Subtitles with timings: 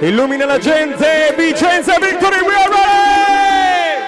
[0.00, 4.02] Illumina la gente, Vicenza Victory, we are ready!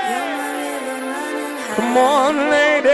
[1.76, 2.90] Come on lady!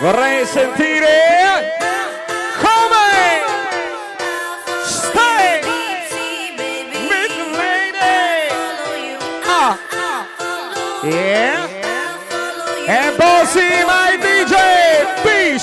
[0.00, 1.76] Vorrei sentire
[2.58, 3.44] come
[4.82, 5.60] stai
[7.52, 7.98] lady!
[9.46, 9.78] Ah!
[11.04, 11.68] Yeah!
[12.88, 14.56] E bossy my DJ!
[15.22, 15.58] B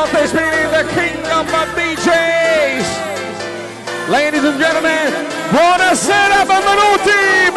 [0.00, 2.86] night, questa notte, the Kingdom of DJs.
[4.08, 5.12] Ladies and gentlemen,
[5.50, 7.49] buonasera, benvenuti!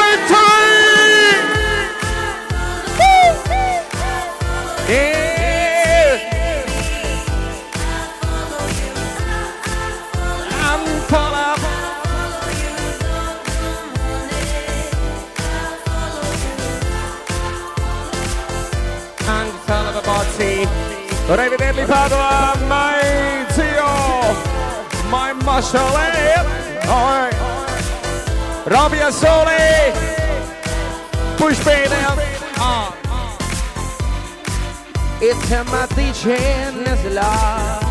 [21.34, 24.36] Vorrei vederli Padova, my zio,
[25.10, 25.80] my muscle,
[26.86, 27.36] alright.
[28.66, 29.92] Robbie Assoli,
[31.36, 31.96] push bene,
[32.58, 32.94] ah.
[35.20, 37.82] It's my teaching is love.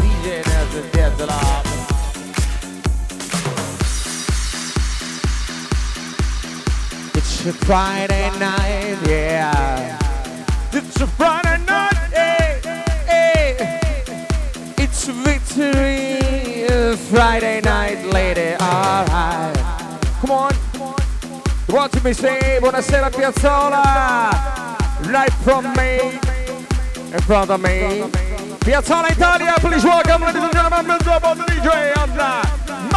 [0.00, 1.55] DJ Nelson
[7.46, 9.98] It's a Friday night, yeah.
[10.72, 12.60] It's a Friday night, hey,
[13.06, 13.78] hey.
[14.76, 19.56] It's victory, uh, Friday night, lady, alright.
[20.20, 20.52] Come on.
[21.68, 24.32] Watch me say, buonasera Piazzola.
[25.12, 26.18] Right from me,
[27.14, 28.10] in front of me.
[28.66, 31.20] Piazzola Italia, please welcome, ladies and gentlemen, Mr.
[31.46, 32.56] DJ, and uh,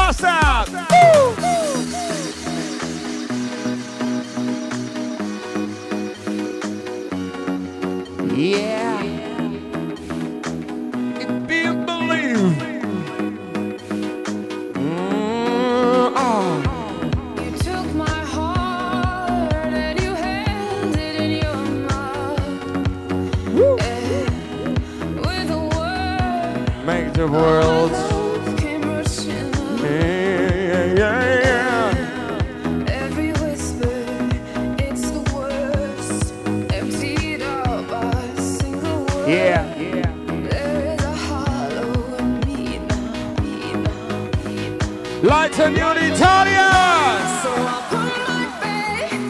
[0.09, 1.38] the
[8.39, 9.03] Yeah.
[11.19, 12.55] If you believe.
[14.75, 16.63] Mm, oh.
[17.43, 22.39] You took my heart and you held it in your mouth.
[23.81, 28.18] And with a word, Make the world.
[46.21, 46.57] In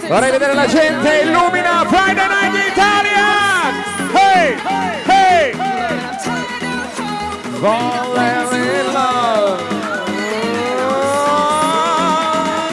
[0.08, 3.72] Vorrei vedere la gente, illumina Friday Night Italia!
[4.12, 4.58] Hey,
[5.06, 5.54] hey!
[7.60, 9.62] Falling in love!
[10.82, 11.06] Oh,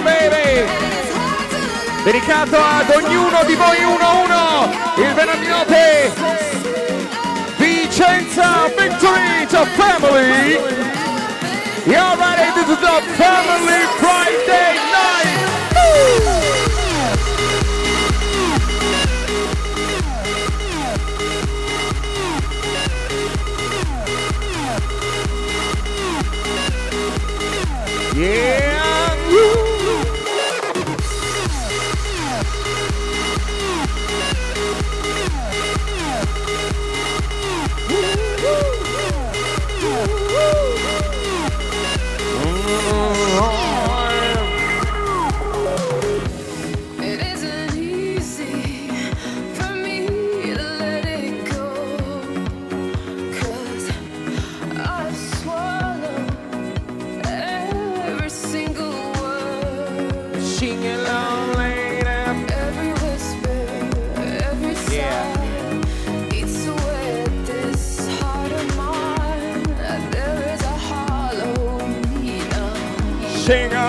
[0.03, 0.65] baby!
[0.65, 6.13] To Dedicato ad ognuno di voi uno a uno, il venerdì notte,
[7.59, 10.87] Vicenza Victory to Family!
[11.87, 13.87] You're ready, is the Family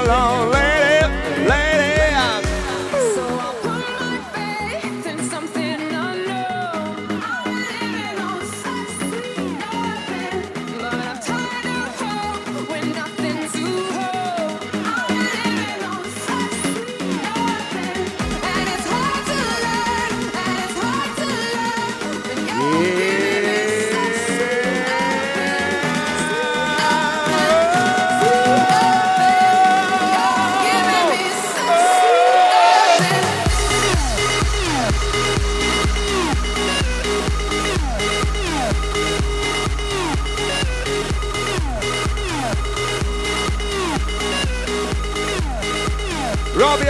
[0.08, 0.47] alone.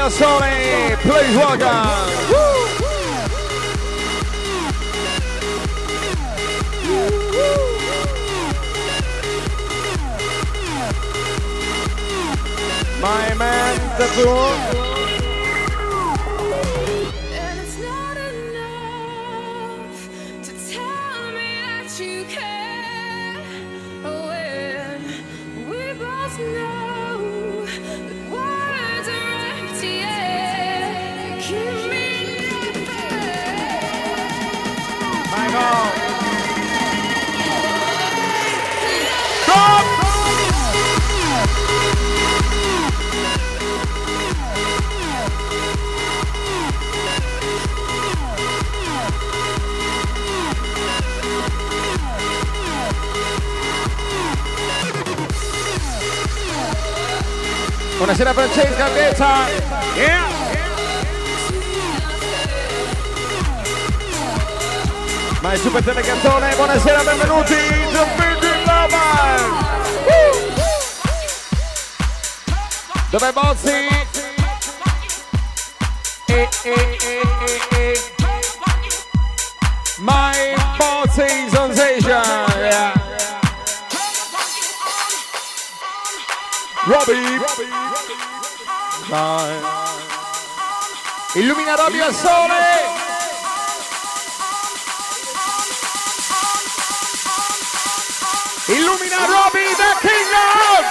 [0.07, 1.67] Robbie Assoni, please welcome.
[13.01, 14.07] My man, the
[57.97, 59.47] Buonasera Francesca Beta.
[59.95, 60.36] Yeah.
[65.47, 68.65] Ma è super telecantone, buonasera, benvenuti The Building!
[70.03, 70.53] Woo!
[73.09, 73.69] Dov'è Bozzi?
[73.69, 74.09] E,
[76.25, 78.13] e, e, e, e.
[79.99, 82.23] My Bozzi Sensation.
[82.57, 82.91] Yeah.
[86.87, 87.39] Robbie.
[91.77, 92.96] Robbie al sole.
[98.67, 100.83] Illumina Robbie the King of!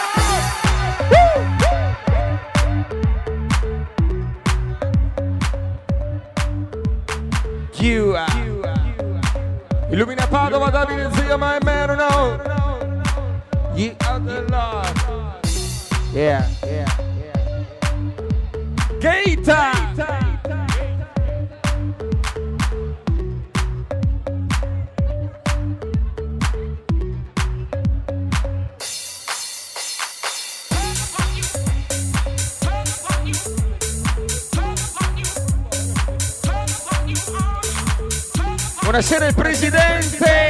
[7.78, 8.16] You
[9.90, 12.40] Illumina Padova, Davide Zia, my man, no
[13.76, 14.96] You are the Lord.
[16.14, 16.88] Yeah, yeah,
[17.20, 17.40] yeah.
[19.00, 19.85] Gaeta
[38.96, 40.45] Buonasera il presidente.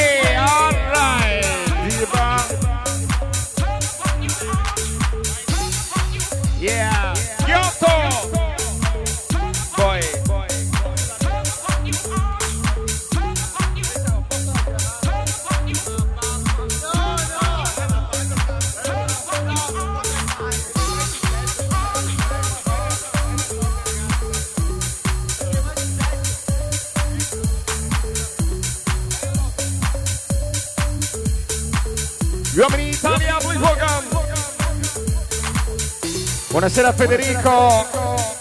[36.66, 37.87] Buonasera Federico.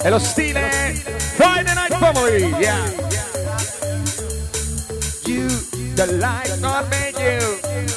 [0.02, 0.96] È lo stile
[1.36, 2.56] Friday Night Family.
[2.58, 2.92] Yeah.
[5.26, 5.48] You,
[5.94, 6.86] the light not
[7.20, 7.95] you.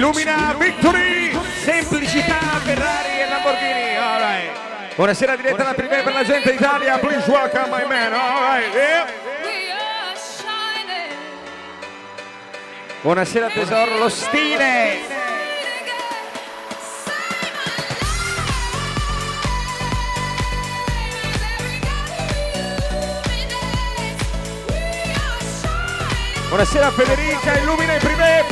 [0.00, 1.38] Illumina Victory.
[1.62, 3.96] Semplicità Ferrari e Lamborghini.
[3.98, 4.94] All right.
[4.94, 6.98] Buonasera diretta da Privé per la gente d'Italia.
[6.98, 8.14] Please welcome my man.
[8.14, 8.74] All right.
[8.74, 9.06] Yeah.
[13.02, 15.18] Buonasera tesoro, lo stile.
[26.48, 28.44] Buonasera Federica, illumina i Privé,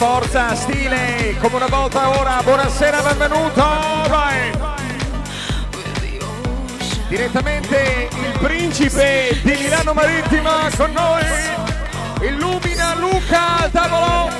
[0.00, 2.40] forza, stile, come una volta ora.
[2.42, 3.62] Buonasera, benvenuto.
[4.08, 4.50] Vai.
[7.06, 11.22] Direttamente il principe di Milano Marittima con noi.
[12.22, 14.30] Illumina Luca al tavolo.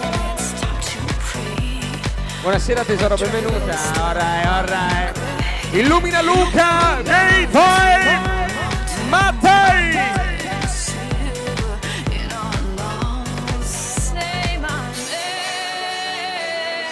[2.40, 3.76] Buonasera tesoro, benvenuta.
[4.00, 5.18] Alright, alright.
[5.72, 8.29] Illumina Luca, ehi poi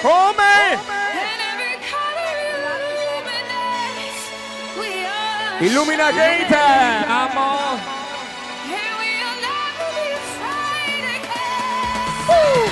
[0.08, 0.78] Come?
[5.60, 7.04] Illumina Gator!
[7.08, 7.78] Amo!
[12.26, 12.70] Uh.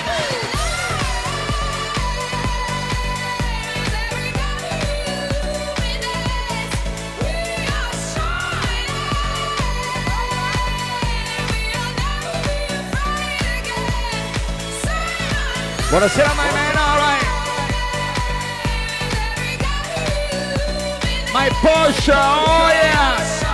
[15.90, 16.65] Buonasera, Maimè!
[21.36, 23.44] My Porsche, oh yes.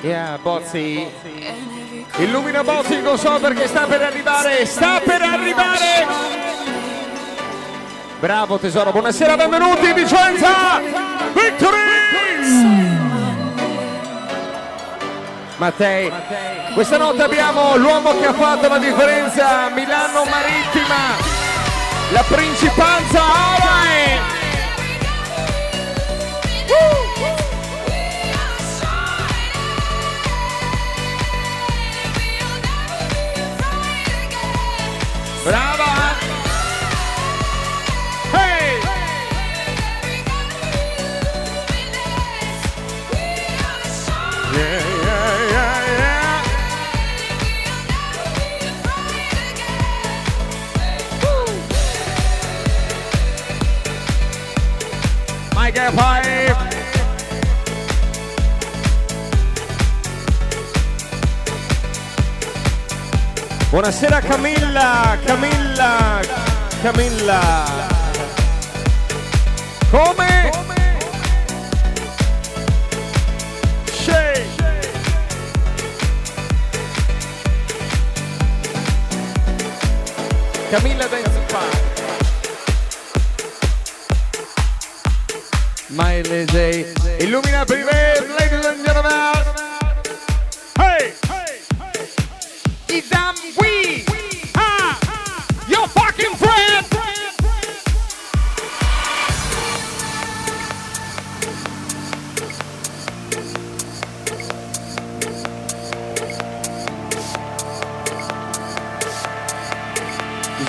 [0.00, 1.06] Yeah, Bozzi.
[2.16, 6.06] Illumina Bozzi, non so perché sta per arrivare, sta per arrivare.
[8.18, 10.80] Bravo tesoro, buonasera, benvenuti Vicenza!
[11.34, 11.93] Victory!
[15.56, 16.10] Mattei,
[16.74, 21.16] questa notte abbiamo l'uomo che ha fatto la differenza, Milano Marittima,
[22.10, 24.03] la principanza Hawaii.
[63.74, 66.20] Buonasera Camilla, Camilla,
[66.80, 67.64] Camilla.
[69.90, 70.52] Come?
[73.90, 74.46] Shake.
[80.70, 81.74] Camilla Dance Park.
[85.88, 86.94] Miley J.
[87.18, 89.53] Illumina Privé, ladies and gentlemen.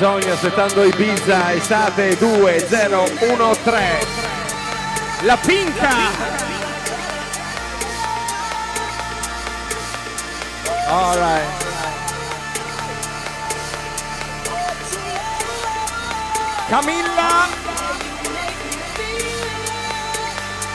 [0.05, 4.07] Bisogna aspettando Ibiza, estate 2013.
[5.21, 5.95] La pinca!
[10.87, 11.63] Alright.
[16.69, 17.47] Camilla!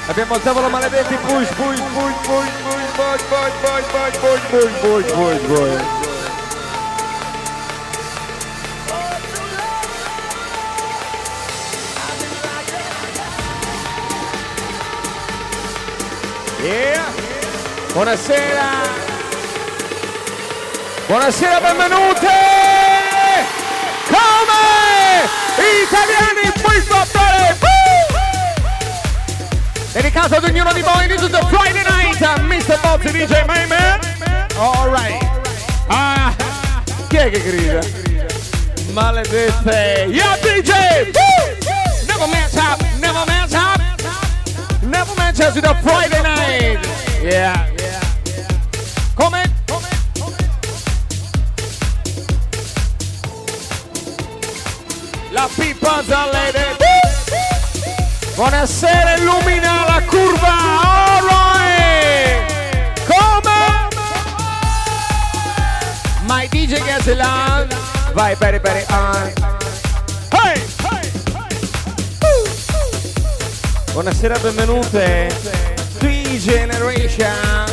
[0.09, 4.75] Abbiamo il tavolo maledetti, push, push, push, push, push, push, push, push, push, push, push,
[4.81, 6.00] push, push, push.
[17.93, 18.69] Buonasera!
[21.09, 22.31] Buonasera, benvenute!
[24.07, 25.27] Come?
[25.83, 27.59] Italiani, poi fattore!
[29.93, 32.79] Dedicato ad ognuno di voi, this is the Friday night, Mr.
[32.81, 33.99] Bozzi DJ, my man!
[34.57, 35.29] Alright!
[35.89, 36.33] Ah,
[37.09, 37.81] chi è che grida?
[38.93, 40.07] Maledette!
[40.11, 41.11] Yeah, DJ!
[42.07, 43.81] Never match up, never match up!
[44.83, 46.79] Never match up to the Friday night!
[47.21, 47.70] Yeah!
[58.41, 60.49] Buonasera, illumina la curva!
[61.21, 62.49] Alright!
[63.05, 63.51] Come?
[66.27, 67.69] My DJ gets it on.
[68.15, 69.31] Vai, very, very on.
[70.33, 70.59] Hey!
[73.93, 75.29] Buonasera, benvenute.
[75.99, 77.67] D-Generation.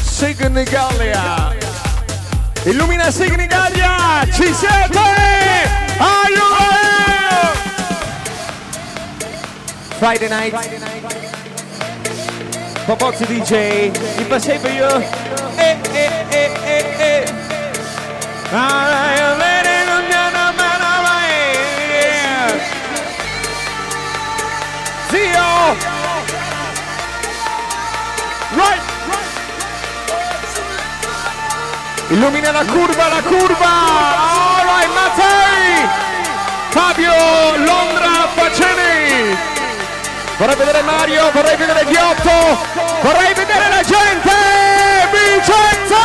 [0.00, 1.56] Signigalia.
[2.62, 4.24] Illumina Signigalia.
[4.30, 5.01] Ci siete?
[10.02, 10.52] Friday night.
[12.86, 14.98] Popozzi DJ, il passei per io.
[15.54, 17.24] Eh, eh, eh, eh, eh.
[25.08, 25.76] Zio!
[28.56, 28.82] Right!
[32.08, 33.70] Illumina la curva, la curva!
[34.26, 35.88] All right, Mattei!
[36.70, 38.81] Fabio Londra Facene!
[40.42, 42.58] Vorrei vedere Mario, vorrei vedere Ghiotto,
[43.00, 44.32] vorrei vedere la gente!
[45.12, 46.02] Vicenza!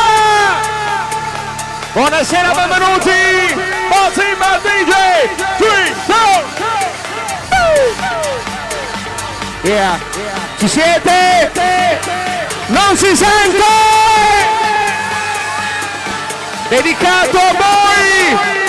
[1.92, 3.56] Buonasera, benvenuti!
[3.88, 4.92] Bar DJ!
[5.56, 6.44] 3, 2,
[9.62, 9.98] Yeah!
[10.56, 11.50] Ci siete?
[12.66, 13.64] Non si sente!
[16.68, 18.67] Dedicato a voi!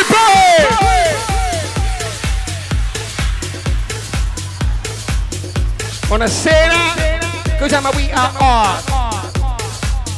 [0.00, 1.18] Prepare!
[6.06, 6.94] Buonasera!
[7.58, 8.78] Cos'è ma we are on?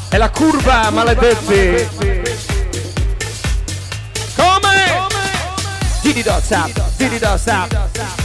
[0.09, 1.89] È la curva, maledetti!
[4.37, 5.07] Come?
[6.01, 8.22] Didi do stop, Didi do stop.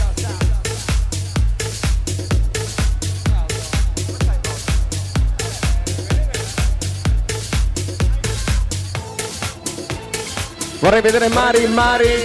[10.79, 12.23] Vorrei vedere Mari, Mari.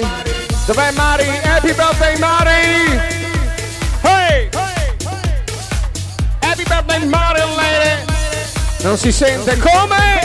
[0.67, 1.27] Dov'è Mari?
[1.43, 3.01] Happy birthday Mari!
[4.03, 4.49] Hey!
[6.41, 8.05] Happy birthday Mari lady!
[8.83, 10.21] Non si sente come?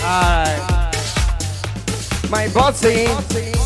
[0.00, 0.96] Alright.
[2.28, 3.57] Ma i bozzi?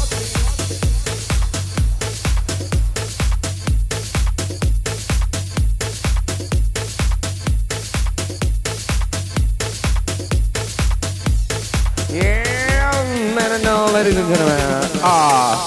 [14.26, 14.88] Gentlemen.
[15.00, 15.58] Ah.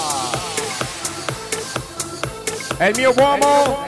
[2.78, 3.85] È il mio uomo.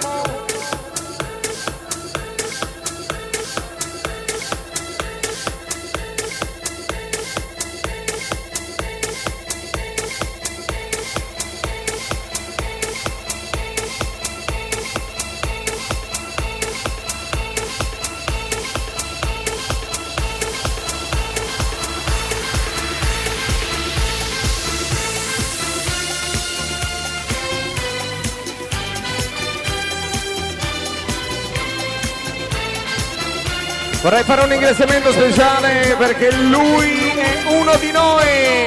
[34.17, 38.65] Vorrei fare un ringraziamento speciale perché lui è uno di noi.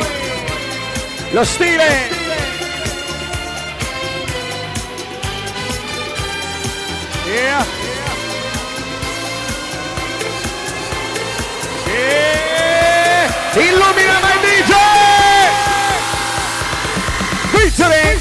[1.33, 2.09] Lo stile.
[7.27, 7.65] Yeah.
[11.87, 13.35] Yeah.
[13.55, 14.73] Illumina my DJ.
[17.51, 18.21] Featuring.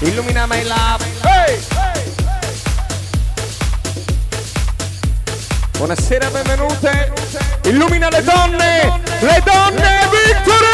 [0.00, 0.97] Illumina my love.
[5.78, 7.12] Buonasera, benvenute.
[7.62, 8.56] Illumina le donne,
[9.20, 10.66] le donne Victory!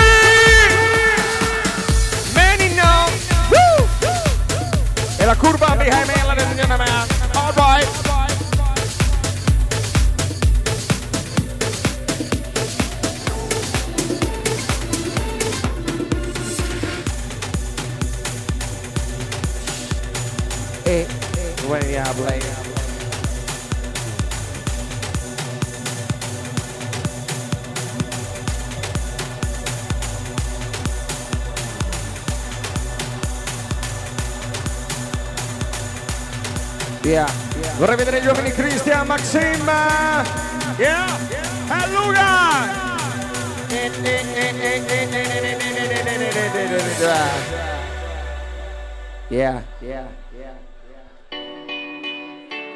[2.33, 2.81] Many!
[5.19, 7.14] E la curva behind me, ladies and gentlemen.
[37.05, 37.29] Yeah.
[37.77, 39.69] Vorrei vedere gli uomini Cristian, Maxim.
[40.79, 41.07] Yeah.
[41.69, 42.83] E Luca.
[49.29, 49.63] Yeah.
[49.81, 50.07] Yeah.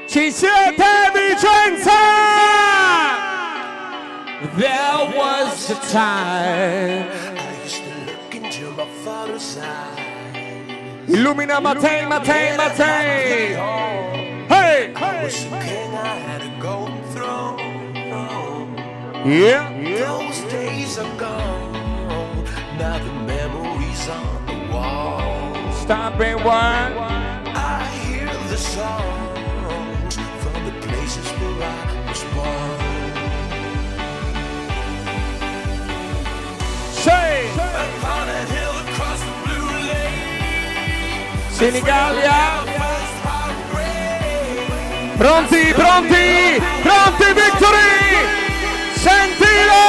[0.08, 1.90] Ci siete Vicenza!
[4.56, 7.06] There was a time.
[7.08, 11.08] I used to look into my father's eyes.
[11.08, 13.77] Illumina Mattei, Mattei, Mattei.
[19.28, 19.68] Yeah.
[19.84, 21.72] Those days are gone.
[22.78, 25.72] Now the memories on the wall.
[25.74, 26.96] Stop and one.
[27.54, 32.80] I hear the songs from the places where I was born.
[36.90, 37.50] Say!
[37.52, 40.40] Upon a hill across the blue lake.
[41.52, 42.64] Senigallia.
[42.64, 45.20] First heartbreak.
[45.20, 46.28] Pronti, pronti,
[46.80, 48.47] pronti, Victory!
[48.98, 49.86] Sentile!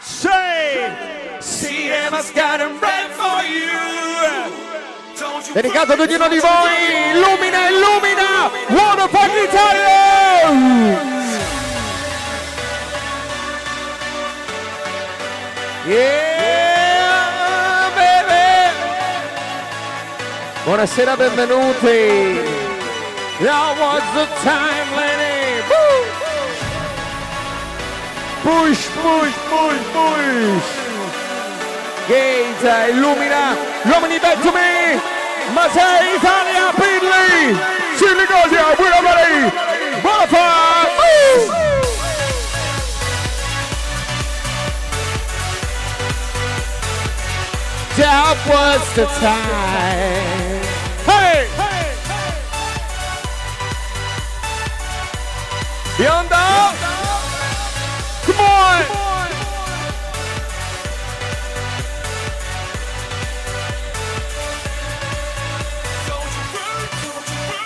[0.00, 0.94] Say!
[1.40, 3.74] CM's got him right for you!
[5.52, 7.10] Dedicato ad ognuno di voi!
[7.12, 8.50] Illumina, illumina!
[8.68, 10.92] Buono Park Italia!
[15.86, 17.30] Yeah,
[17.96, 18.72] baby!
[20.64, 22.63] Buonasera, benvenuti!
[23.40, 25.60] Now was the time, lady!
[25.68, 25.94] Woo!
[28.44, 30.68] push, push, push, push.
[32.06, 35.00] Gate uh, illumina gli uomini back to me.
[35.54, 37.56] Mattei Italia Pidley.
[38.76, 39.50] Buona Marie.
[40.02, 40.64] Buona fa.
[47.96, 50.53] That was the time.
[55.96, 56.74] Bionda!
[58.26, 58.82] Come on!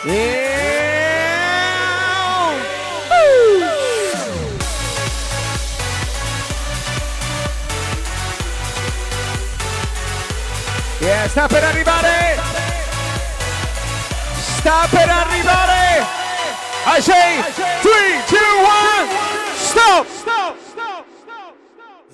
[0.05, 1.39] Yeah!
[3.09, 3.65] Woo!
[11.01, 12.39] Yeah, sta per arrivare!
[14.37, 16.18] Sta per arrivare!
[16.91, 17.43] I say
[17.83, 17.93] 3,
[18.29, 19.09] 2, 1,
[19.57, 20.07] stop!
[20.07, 20.57] Stop!
[20.73, 21.07] Stop!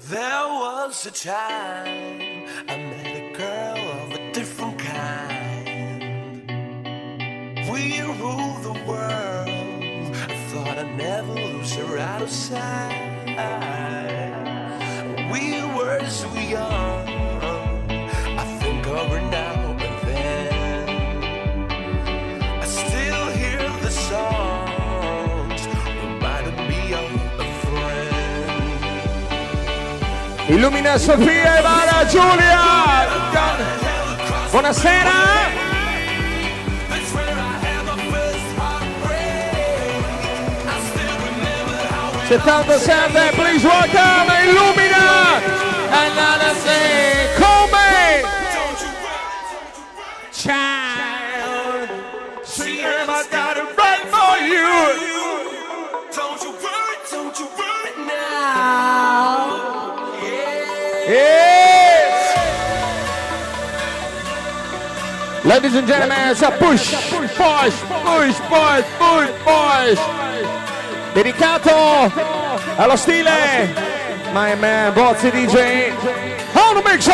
[0.08, 6.50] There was a time I met a girl of a different kind.
[7.70, 10.16] We ruled the world.
[10.28, 13.28] I thought I'd never lose her out of sight.
[15.32, 17.08] We were so young.
[18.42, 19.74] I think of her now and
[30.54, 33.08] Illumina Sofia e Vara Giulia!
[34.52, 35.10] Buonasera!
[36.88, 37.96] That's where I had my
[65.44, 70.00] Ladies and gentlemen, it's a push, push, push, push, push, push, push.
[71.12, 72.10] Dedicato
[72.76, 73.68] allo stile
[74.32, 75.92] My man Bozzi DJ
[76.54, 77.12] On the mixer!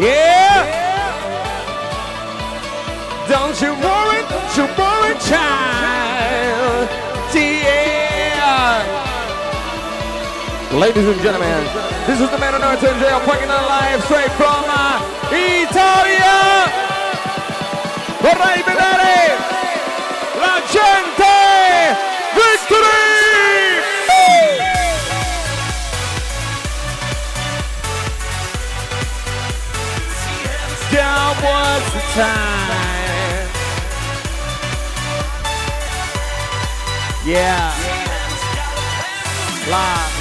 [0.00, 0.86] Yeah!
[3.28, 6.88] Don't you worry, don't you worry, child.
[7.32, 8.97] Yeah.
[10.72, 11.64] Ladies and gentlemen,
[12.06, 15.00] this is the man on earth in jail, playing on live straight from uh,
[15.32, 16.68] Italia.
[18.20, 19.38] Vorrei vedere
[20.36, 21.96] la gente!
[22.34, 23.80] Victory!
[30.92, 33.48] Down was the time.
[37.24, 37.72] Yeah.
[39.70, 40.17] Live.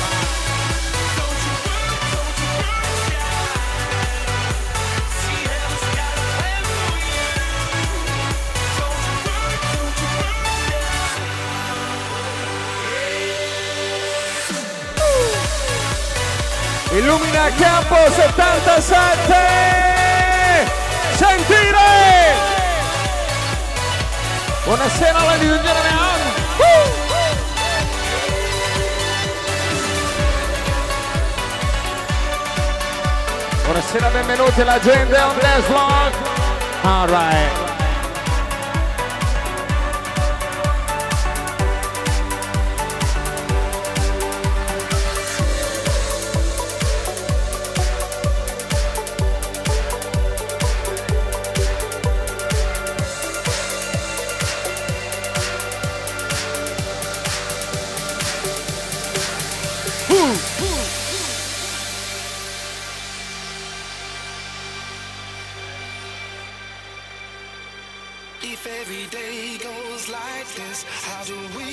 [16.92, 19.36] Illumina campo 77!
[21.16, 21.76] Sentire!
[24.64, 26.20] Buonasera ladies and gentlemen!
[26.58, 26.88] Woo!
[33.66, 36.12] Buonasera, benvenuti alla gente on dance floor.
[36.84, 37.67] All right.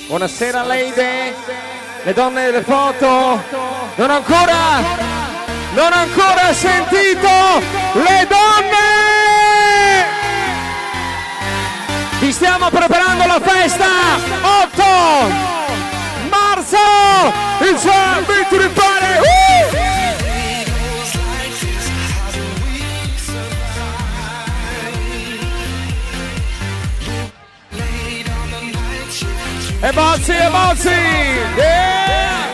[0.07, 1.33] Buonasera lady,
[2.03, 3.43] le donne delle foto.
[3.95, 4.81] Non ancora,
[5.73, 7.29] non ancora sentito
[7.93, 8.93] le donne.
[12.19, 13.87] Vi stiamo preparando la festa
[14.41, 15.53] 8
[16.29, 16.77] marzo,
[17.61, 19.84] il San Victory Party.
[29.85, 30.85] MRT, MRT!
[31.57, 32.49] Yeah!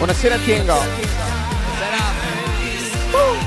[0.00, 0.82] Buonasera Kingo.
[1.78, 2.02] Buonasera.
[3.14, 3.38] Uh.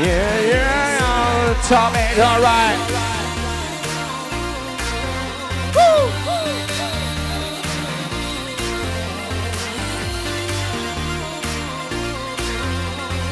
[0.00, 3.03] Yeah, yeah, oh, yeah, Tommy, eh, alright.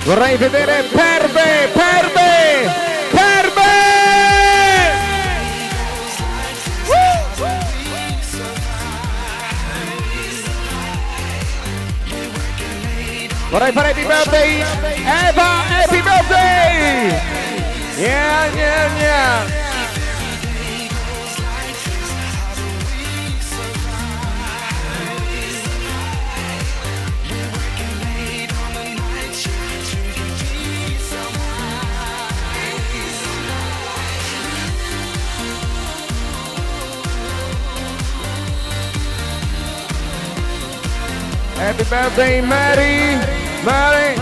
[0.04, 2.70] Vorrei vedere Perbe, Perbe,
[3.10, 3.60] Perbe!
[13.48, 14.64] Vorrei fare happy birthday,
[15.28, 17.20] Eva, happy birthday!
[17.96, 19.61] Yeah, yeah, yeah.
[41.62, 43.14] Happy birthday, Mary!
[43.64, 44.18] Mary!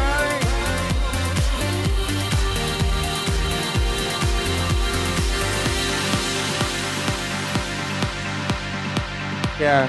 [9.58, 9.88] Yeah.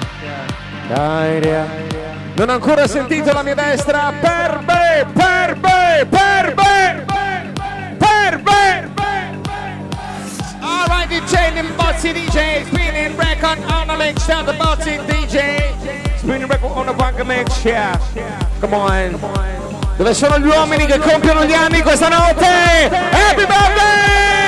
[1.43, 1.67] Yeah.
[2.35, 4.13] Non ho ancora sentito la mia destra.
[4.21, 5.07] Perbe!
[5.11, 6.07] Perbe!
[6.09, 7.05] Perbe!
[7.97, 8.89] Perbe!
[10.61, 16.71] Alright, DJ Bossy DJ, spinning record on the mix, down the Bossy DJ, spinning record
[16.77, 17.97] on the Bunker mix, yeah.
[18.59, 19.19] Come on.
[19.97, 22.45] Dove sono gli uomini che compiono gli anni questa notte?
[22.45, 24.40] Happy birthday!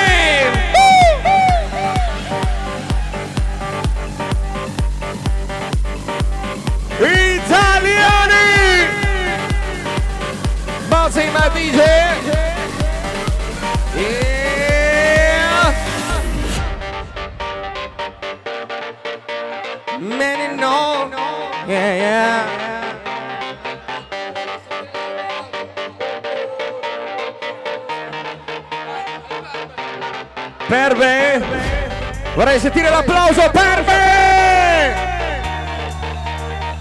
[32.34, 34.94] Vorrei sentire l'applauso per me.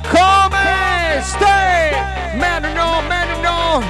[0.10, 1.92] Come stai?
[2.38, 3.84] Man no, man no.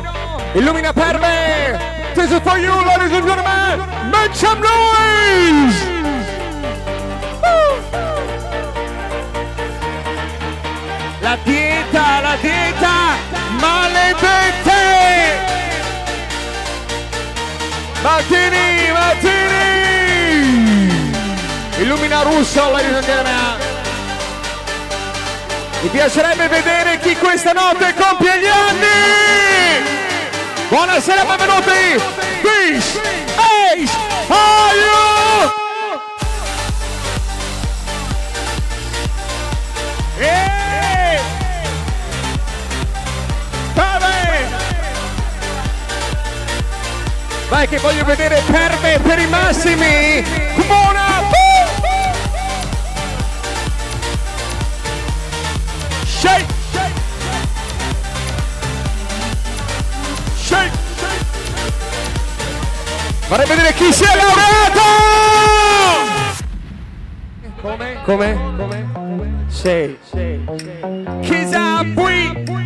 [0.54, 1.80] Illumina per me.
[2.16, 3.80] This is for you, ladies and gentlemen.
[4.12, 5.92] Make some noise.
[11.22, 13.16] La dieta, la dieta,
[13.62, 14.82] maledette!
[18.04, 19.93] Martini, Martini!
[21.84, 23.60] Illumina Russo, ladies and gentlemen.
[25.82, 29.84] Mi piacerebbe vedere chi questa notte compie gli anni!
[30.70, 32.02] Buonasera, benvenuti!
[32.42, 33.02] Fish,
[33.36, 33.92] Ace!
[43.74, 44.46] Vabbè!
[47.50, 50.24] Vai che voglio vedere perve per i massimi!
[50.66, 51.13] Come
[63.34, 64.82] Vorrei vedere chi si è laureato!
[67.62, 68.02] Come?
[68.04, 68.38] Come?
[68.56, 69.46] Come?
[69.48, 69.98] Sei.
[71.22, 72.63] Chissà qui!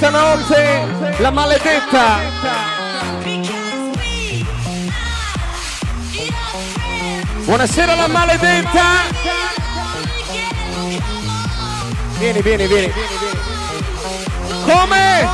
[0.00, 2.20] Buonasera questa notte, la maledetta!
[7.44, 8.82] Buonasera la maledetta!
[12.16, 12.92] Vieni, vieni, vieni.
[14.64, 15.28] Come?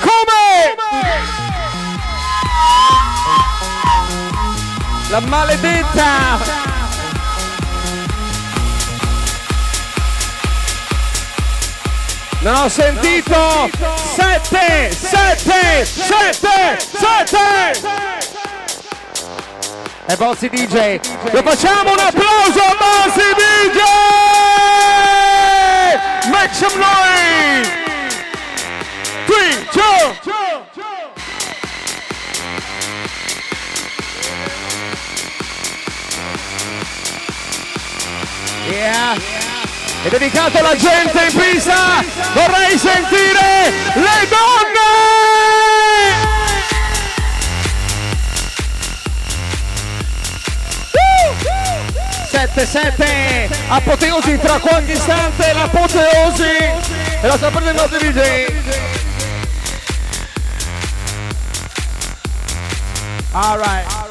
[0.00, 0.76] Come?
[5.08, 6.75] La maledetta!
[12.46, 13.68] Non ho sentito!
[14.14, 14.92] Sette!
[14.92, 15.84] Sette!
[15.84, 16.78] Sette!
[16.78, 17.80] Sette!
[20.06, 21.00] E Bossi DJ!
[21.32, 23.80] Lo facciamo un applauso a Bossi DJ!
[26.30, 27.68] Make some noise!
[29.26, 30.14] Three, two!
[38.70, 39.55] Yeah!
[40.06, 42.04] È dedicato alla gente in pista!
[42.32, 44.86] Vorrei sentire le donne!
[52.30, 53.48] Sette, sette!
[53.66, 58.46] Apoteosi tra qualche istante, l'apoteosi e la sta prendendo il nostro DJ.
[63.32, 64.05] Alright.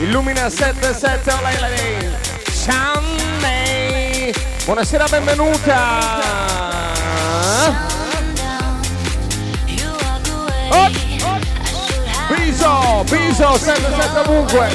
[0.00, 2.18] Illumina 77 online.
[2.50, 4.32] Sunday.
[4.66, 6.20] Buonasera, benvenuta.
[10.70, 10.88] Oh,
[12.28, 14.68] Biso, Biso, 77 ovunque.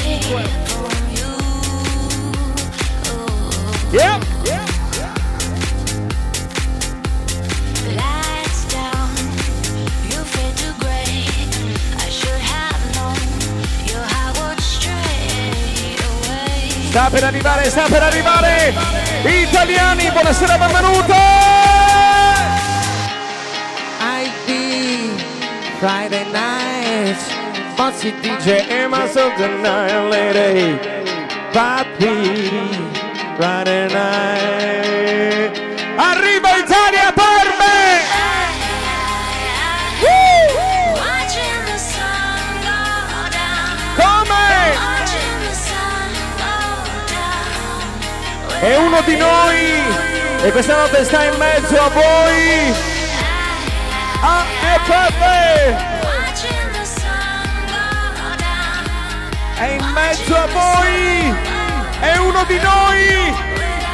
[3.92, 4.29] Yep.
[16.90, 18.74] Sta per arrivare, sta per arrivare!
[19.22, 21.12] Italiani, buonasera, benvenuti!
[24.18, 24.48] ID
[25.78, 27.16] Friday night
[27.76, 30.76] Fuzzy DJ Amazon the night lady
[31.52, 32.58] Papi
[33.36, 35.60] Friday night
[35.96, 37.29] Arriva Italia per
[48.60, 49.58] È uno di noi
[50.42, 52.72] e questa notte sta in mezzo a voi
[54.22, 54.92] Ah, e go
[58.38, 58.84] down.
[59.56, 61.34] è in mezzo a voi,
[62.00, 63.34] è uno di noi.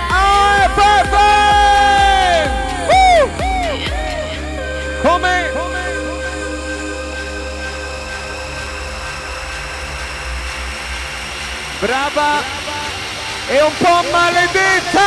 [0.08, 2.50] È Pepe!
[2.88, 3.30] Uh!
[5.02, 5.52] Come?
[11.80, 12.42] Brava
[13.49, 15.01] e un po' maledetta!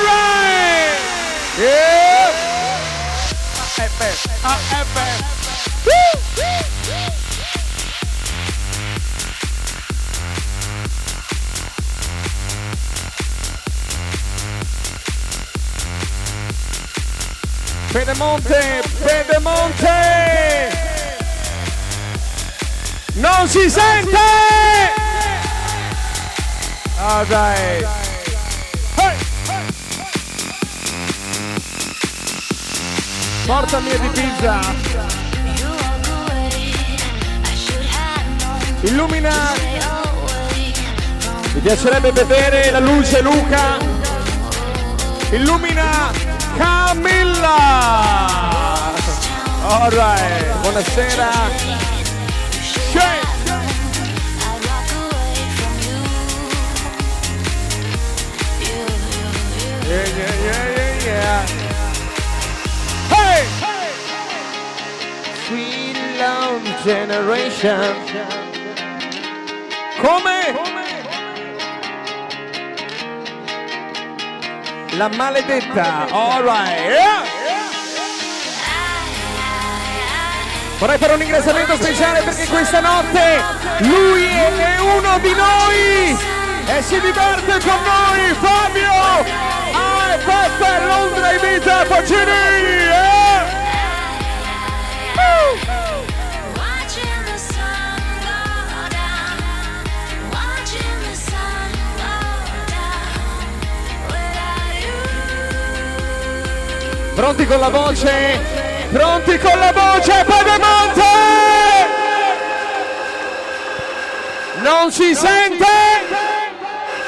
[0.00, 0.98] Right!
[1.58, 2.30] Yeah!
[3.58, 5.24] Ah, è Pepe, ah, è Pepe.
[5.84, 6.16] Uh!
[17.92, 19.94] Pedemonte, Pedemonte!
[23.14, 24.95] Non si sente!
[27.08, 27.86] Ah dai!
[28.96, 29.16] Hey!
[33.46, 34.58] Portami di pizza!
[38.80, 39.54] Illumina!
[41.54, 43.78] Mi piacerebbe vedere la luce Luca!
[45.30, 46.10] Illumina
[46.56, 47.54] Camilla!
[49.62, 51.85] Alright, buonasera!
[66.86, 67.96] Generation.
[69.98, 70.54] Come?
[74.92, 76.06] La maledetta.
[76.10, 76.78] Alright.
[76.86, 77.24] Yeah.
[80.78, 83.42] Vorrei fare un ingressamento speciale perché questa notte
[83.78, 86.16] lui è uno di noi
[86.66, 88.92] e si diverte con noi, Fabio!
[89.72, 92.95] Ah, Peppe, Londra, Ibiza, Pacini!
[107.26, 108.40] Pronti con la voce?
[108.92, 111.02] Pronti con la voce, Pedemonte!
[114.62, 115.66] Non si sente?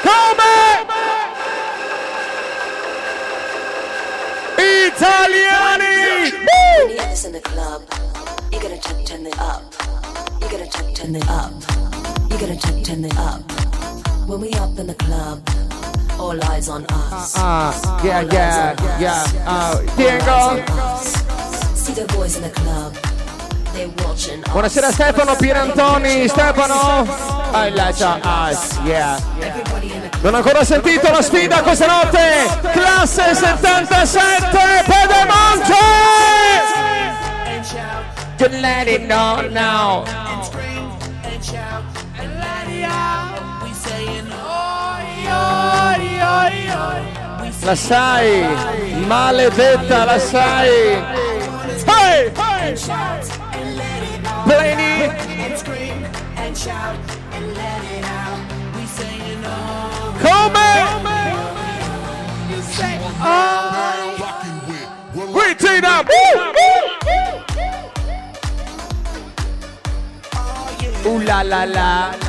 [0.01, 0.85] Come?
[4.57, 6.31] Italiani!
[6.33, 6.83] Woo!
[6.83, 7.83] When you have this in the club,
[8.51, 9.73] you gotta turn, turn it up.
[10.41, 11.53] You gotta turn, turn it up.
[12.29, 13.41] You gotta turn, turn it up.
[14.27, 15.39] When we up in the club,
[16.19, 17.33] all eyes on us.
[17.37, 19.23] Ah, yeah, All eyes yeah, yeah.
[19.45, 20.39] Ah, All eyes Diego.
[21.75, 22.93] See the boys in the club,
[23.73, 24.49] they watching us.
[24.51, 27.07] Buonasera Stefano Pierantoni, Stefano.
[27.51, 29.17] I like us, yeah.
[30.21, 32.45] Non ho ancora sentito la sfida questa notte!
[32.73, 35.73] Classe 77 Pedemonte!
[38.39, 40.03] You let it know now.
[47.69, 48.47] La sai,
[49.05, 51.03] maledetta, la sai.
[51.85, 52.31] Hey!
[54.45, 55.11] Play
[60.21, 60.69] Come?
[65.33, 66.09] Wait it up!
[71.05, 72.28] Ooh la la la.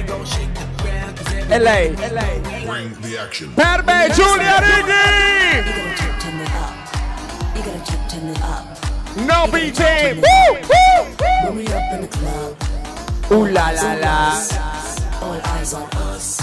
[1.59, 2.65] ground, 'cause E lei?
[2.65, 3.53] Bring the action.
[3.55, 6.73] Per me Giulia You gotta turn, turn it up.
[7.55, 8.65] You gotta turn, turn it up.
[9.15, 10.13] No BJ!
[10.13, 10.57] Woo!
[10.71, 11.15] Woo!
[11.43, 12.55] When we up in the club,
[13.29, 13.37] Woo!
[13.37, 14.41] Ooh la la la!
[15.21, 16.39] all eyes on us.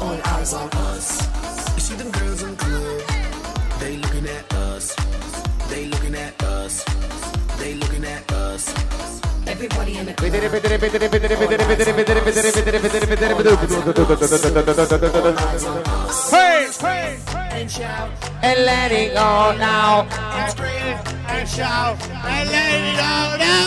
[0.00, 1.06] All eyes on us.
[1.74, 3.02] You see them girls in the club,
[3.78, 4.94] they looking at us.
[5.70, 6.84] They looking at us.
[7.58, 8.91] They looking at us.
[9.68, 10.14] Club.
[10.20, 13.60] Vedere, vedere, vedere, vedere, vedere, vedere, vedere, vedere, vedere, vedere, vedere,
[16.30, 16.62] Hey!
[17.62, 18.10] And shout
[18.42, 20.06] And let it go now.
[21.28, 21.96] And shout.
[22.24, 23.62] And let it go now.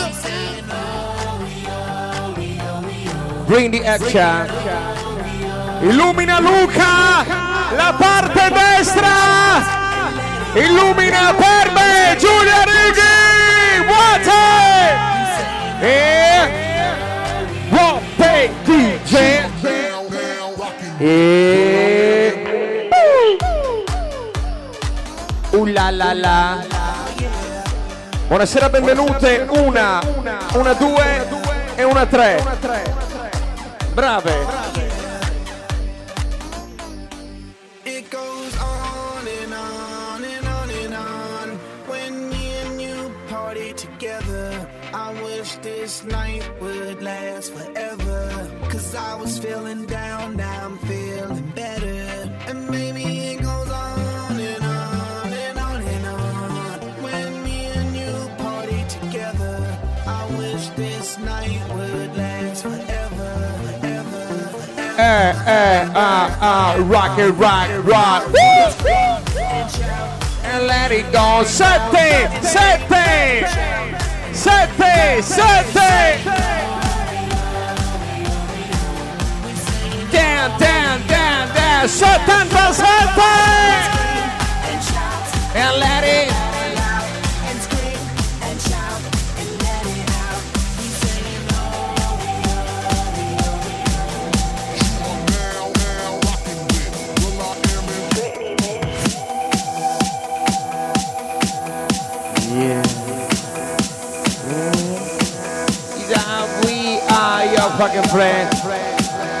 [3.46, 4.50] Bring the action.
[5.82, 7.24] Illumina Luca!
[7.76, 9.62] La parte destra!
[10.54, 13.86] Illumina per me Giulia Righi!
[13.86, 14.75] Water!
[15.80, 16.64] E...
[18.64, 19.42] DJ!
[19.62, 21.00] Down, down, rocking.
[21.00, 22.88] E...
[25.50, 26.64] Uh la la la.
[28.28, 29.46] Buonasera, benvenute.
[29.50, 30.00] Una,
[30.54, 31.28] una due
[31.76, 32.42] e una tre.
[33.92, 34.65] Brave.
[65.08, 68.24] Eh, ah, ah, rock it, rock, rock.
[70.42, 71.44] And let it go.
[71.44, 73.46] Sette, sette,
[74.34, 76.24] sette, sette.
[80.10, 81.88] Down, down, down, down.
[81.88, 83.22] 77.
[85.54, 86.35] And let it.
[107.76, 108.48] Fucking friend.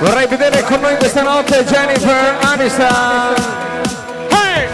[0.00, 3.34] Vorrei vedere con noi questa notte Jennifer Aniston.
[4.28, 4.68] Hey!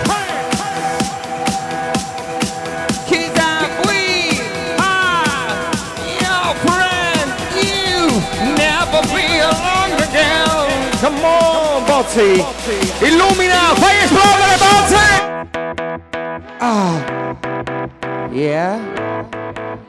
[3.86, 4.40] We
[4.78, 5.54] are
[6.18, 7.30] your friend.
[7.54, 8.20] You
[8.56, 10.90] never be alone again.
[11.00, 12.44] Come on, Bozzi.
[13.00, 15.06] Illumina, fai esplodere, Bozzi!
[16.58, 16.94] Ah.
[18.32, 18.80] Yeah.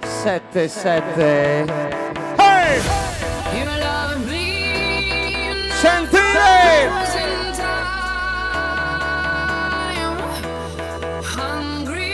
[0.04, 1.66] Sette, sette.
[2.38, 3.13] Hey!
[5.84, 6.92] sentire.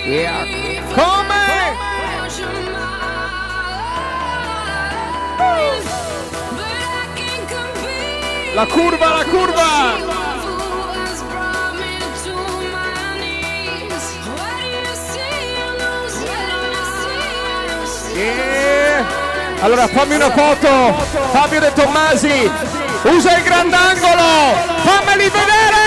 [0.06, 0.44] Yeah.
[0.96, 1.44] come?
[8.56, 10.18] La curva la curva.
[18.16, 19.06] Yeah.
[19.62, 20.94] Allora fammi una foto,
[21.32, 22.52] Fabio De Tommasi,
[23.06, 24.56] Usa el gran ángulo.
[24.84, 25.79] Family Rivera.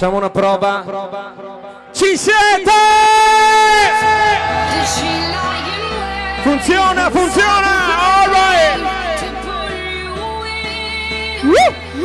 [0.00, 0.82] Facciamo una prova.
[1.92, 2.70] Ci siete!
[6.40, 7.68] Funziona, funziona!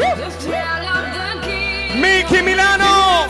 [0.10, 0.28] The
[1.40, 2.00] game.
[2.02, 3.30] Miki Milano!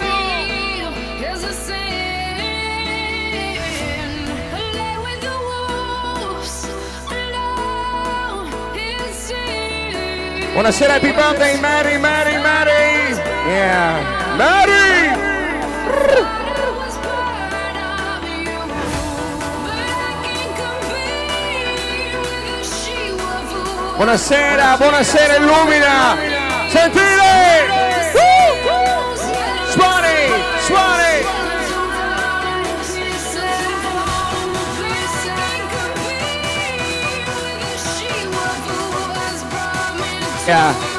[10.54, 13.14] Buonasera, happy birthday, Mary, Mary, Mary!
[13.46, 14.25] Yeah!
[14.38, 15.16] Mary!
[23.96, 26.18] Buonasera, buonasera, illumina!
[26.68, 27.64] Sentite!
[29.72, 30.18] Suoni,
[30.68, 31.16] suoni!
[40.46, 40.95] Yeah.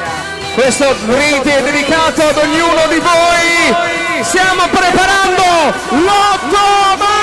[0.57, 4.23] Questo riti è dedicato ad ognuno di voi!
[4.23, 5.43] Stiamo preparando
[5.91, 7.16] l'ottomato!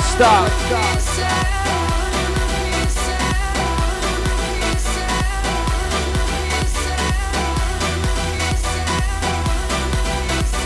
[0.00, 0.50] Stop.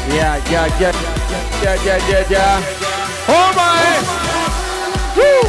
[0.09, 0.93] Yeah, yeah, yeah,
[1.63, 2.63] yeah, yeah, yeah, yeah.
[3.29, 4.01] Oh my!
[5.17, 5.45] Woo!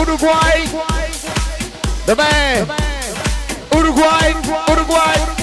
[0.00, 0.64] Uruguay!
[2.06, 2.66] Dov'è?
[3.74, 4.32] Uruguay!
[4.32, 4.64] Uruguay!
[4.70, 5.35] Uruguay!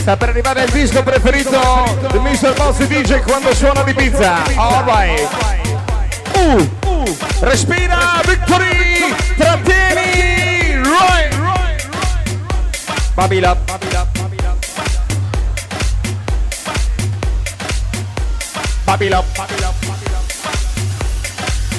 [0.00, 1.60] Sta per arrivare il disco preferito
[2.10, 2.54] di Mr.
[2.54, 4.42] Bossi DJ quando suona di pizza.
[4.56, 5.28] Alright.
[6.34, 11.28] Uh, respira, Victory, trattieni, Roy.
[13.14, 14.08] Babila, babila.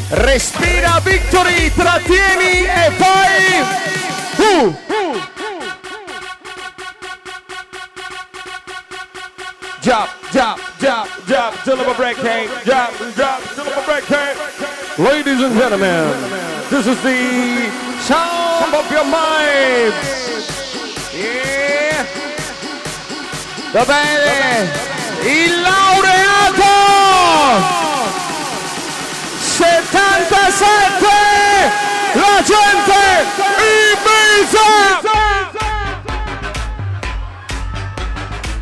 [0.10, 4.01] Respira, Victory, trattieni e fai.
[4.44, 5.28] Uh, uh.
[9.82, 12.50] Jump, jump, jump, jump, till of a break came.
[12.66, 14.38] Jump, jump, till of a break came.
[14.98, 16.10] Ladies and gentlemen,
[16.72, 17.70] this is the
[18.02, 19.94] sound of your mind.
[21.14, 22.06] Yeah.
[23.74, 24.70] Va bene.
[25.24, 26.74] Il laureato
[29.40, 31.31] 77
[32.16, 33.02] la gente
[33.62, 34.70] Ibiza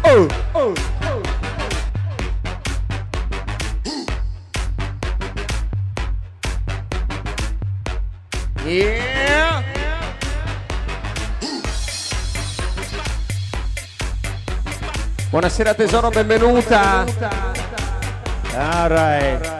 [0.03, 0.73] oh, oh.
[8.65, 9.63] Yeah.
[15.31, 17.05] Buonasera tesoro, benvenuta.
[18.55, 19.58] All right.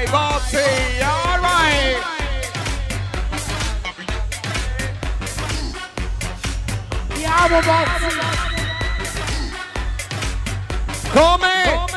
[0.00, 2.00] Dai, Bozzi, all right.
[7.10, 8.18] Andiamo, Bozzi.
[11.10, 11.88] Come?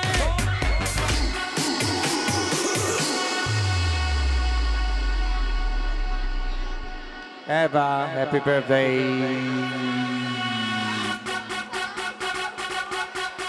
[7.47, 9.13] Eva, happy birthday.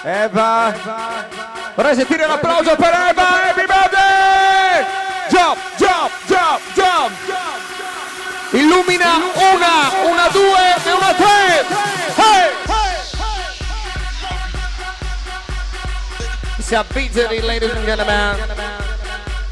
[0.04, 0.74] Eva.
[1.74, 3.93] Vorrei sentire l'applauso per Eva, happy birthday!
[5.34, 7.12] Jump, jump, jump, jump!
[8.52, 11.66] Illumina una, una due e una tre!
[12.14, 12.52] Hey!
[16.60, 16.74] Si
[17.40, 18.36] ladies and gentlemen.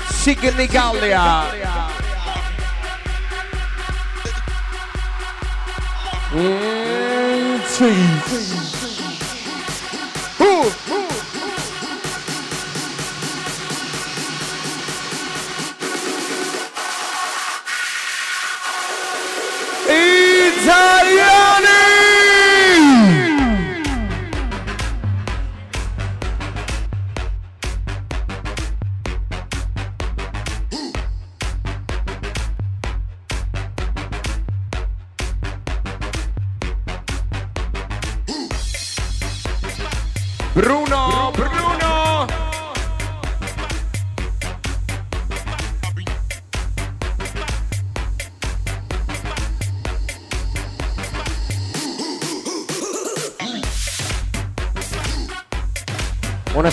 [0.08, 1.46] Signi Gallia.
[6.32, 8.81] Mm, sì.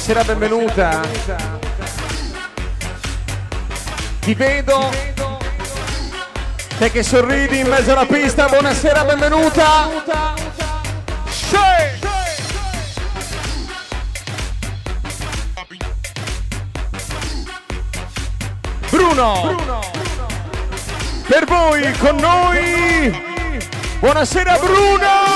[0.10, 1.02] Buonasera, benvenuta.
[4.22, 4.90] Ti vedo.
[6.80, 9.88] Te che sorridi in mezzo alla pista, buonasera, benvenuta.
[11.30, 11.58] Sì.
[18.90, 19.58] Bruno.
[21.28, 23.22] Per voi, con noi.
[24.00, 25.29] Buonasera Bruno.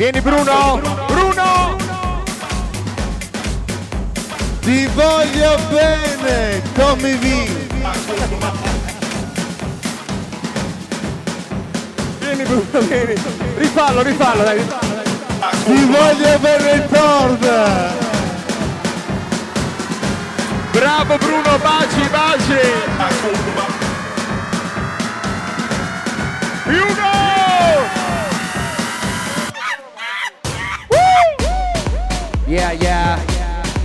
[0.00, 0.80] Vieni Bruno.
[1.08, 1.76] Bruno.
[4.60, 7.50] Ti voglio bene, Tommy V.
[12.18, 13.14] Vieni Bruno, vieni.
[13.58, 14.66] Rifallo, rifallo, dai.
[15.66, 17.46] Ti voglio bene il Ford.
[20.70, 22.58] Bravo Bruno, baci, baci.
[26.64, 27.39] Uno!
[32.60, 33.18] Yeah, yeah.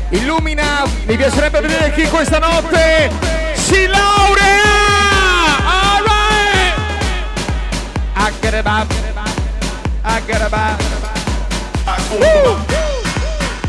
[0.10, 3.10] Illumina, mi piacerebbe vedere chi questa notte
[3.54, 4.64] si laurea!
[5.64, 6.76] Alright!
[8.42, 8.94] Get it up.
[12.20, 12.58] Woo!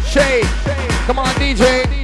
[0.04, 0.44] Shay,
[1.07, 1.95] come on DJ.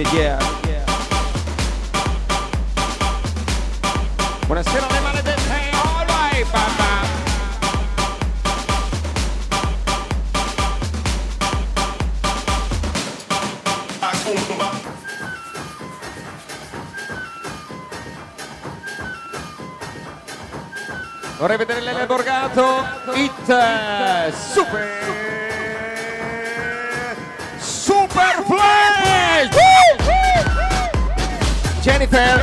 [0.00, 0.84] Yeah, yeah.
[4.46, 5.40] Buonasera le maledette.
[5.74, 7.06] All right, papà.
[21.36, 22.86] Vorrei vedere Lele Borgato.
[23.12, 24.32] It eh.
[24.32, 25.19] Super
[31.82, 32.36] Jennifer.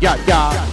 [0.00, 0.68] Yeah, yeah.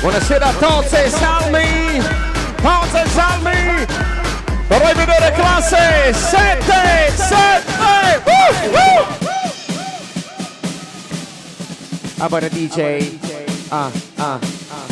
[0.00, 2.02] Buonasera Tozze e Salmi!
[2.62, 3.86] Tozze e Salmi!
[4.68, 7.12] Vorrei vedere classe 7!
[7.14, 7.62] 7!
[7.78, 9.21] Uh, uh!
[12.22, 13.18] Ah, buona DJ!
[13.68, 14.38] Ah, ah,
[14.70, 14.86] ah.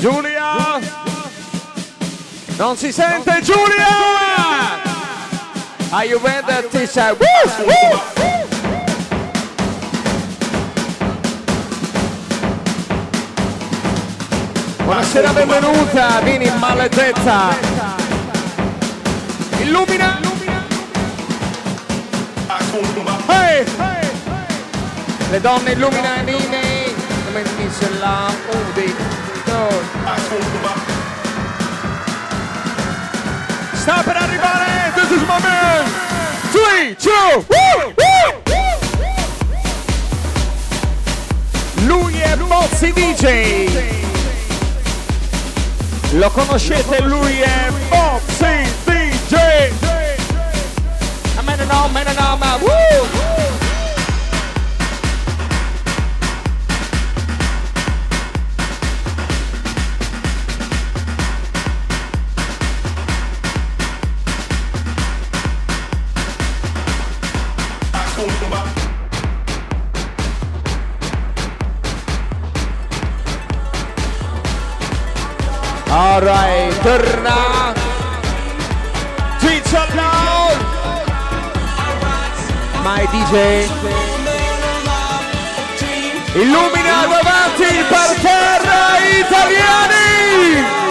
[0.00, 0.80] Giulia!
[2.58, 4.82] Non si sente Giulia!
[5.92, 8.00] Are you ready to say woo, woo?
[14.84, 17.54] Buonasera, benvenuta, vieni maledetta.
[19.60, 20.18] Illumina.
[22.48, 23.11] Hey.
[25.32, 26.60] Le donne illuminanine,
[27.24, 28.94] come dice la Udi.
[33.72, 35.90] Sta per arrivare, this is my man.
[36.50, 38.42] Three, two, woo, woo.
[41.86, 43.70] Lui è Mozzi DJ.
[46.10, 49.34] Lo conoscete, lui è Mozzi DJ.
[51.36, 53.21] A me no, me no, ma woo!
[76.14, 77.72] Alright, torna.
[79.40, 80.58] Twitch alone.
[82.84, 83.66] My DJ.
[86.34, 90.81] Illumina davanti il parterre italiani.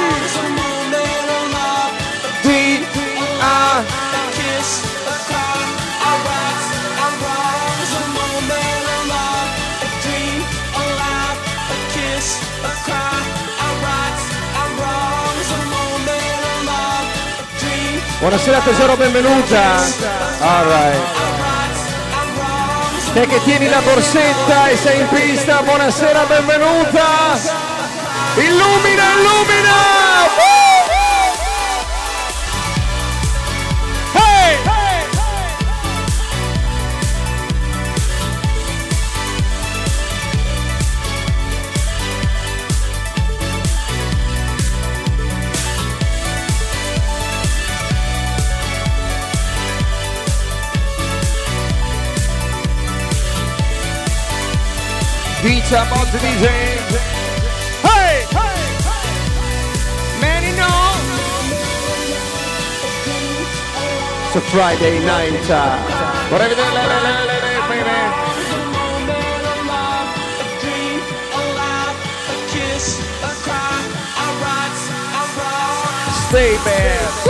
[18.22, 19.82] Buonasera tesoro, benvenuta.
[20.42, 21.02] Alright.
[23.14, 27.36] Te che tieni la borsetta e sei in pista, buonasera, benvenuta!
[28.36, 30.01] Illumina, illumina!
[55.72, 56.48] Pizza Box DJ.
[57.82, 58.28] Hey!
[60.20, 60.84] Many know.
[64.28, 65.50] It's a Friday night.
[65.50, 65.78] uh,
[66.30, 68.20] Vorrei vedere le, le, le, le, le, bene.
[76.28, 77.21] Stay bad.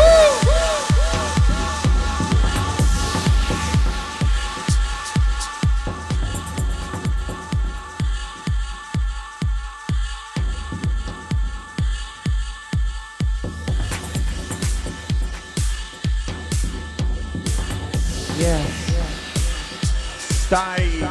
[20.52, 21.08] Stai,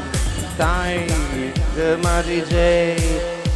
[0.52, 1.06] stai,
[2.02, 2.94] my DJ,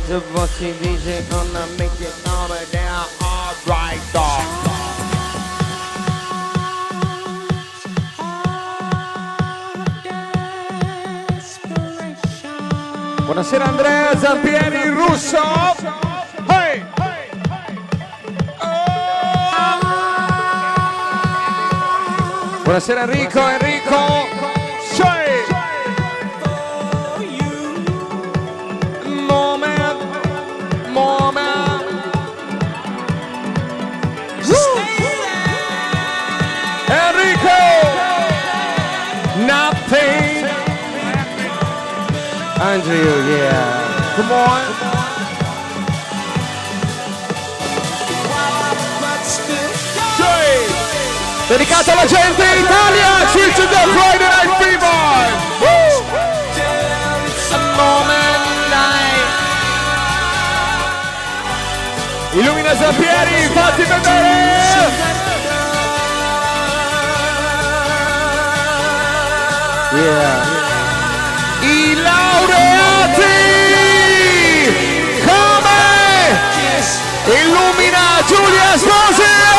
[0.08, 4.44] the bossy DJ gonna make it over there, alright dog.
[13.26, 15.42] Buonasera Andrea Zampieri Russo.
[16.48, 16.82] Hey!
[22.64, 24.23] Buonasera Enrico, Enrico.
[42.64, 42.96] Andrew,
[43.28, 44.14] yeah.
[44.16, 44.62] Come on.
[50.16, 50.24] Sì.
[51.46, 55.42] Dedicato alla gente in Italia, Switch to the Friday Night Fever!
[62.32, 65.12] Illumina Zampieri, fatti vedere!
[69.92, 70.53] Yeah.
[77.26, 79.53] Illumina Giulia Sposi!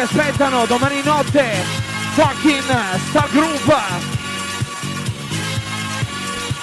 [0.00, 1.62] Che aspettano domani notte,
[2.14, 3.80] fucking Star Group.